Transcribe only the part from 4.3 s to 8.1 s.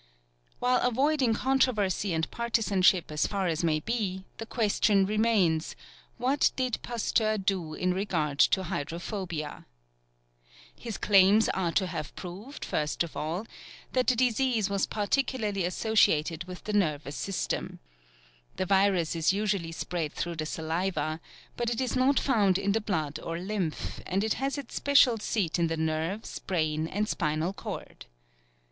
the question remains, What did Pasteur do in